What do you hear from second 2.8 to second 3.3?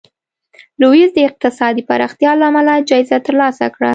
جایزه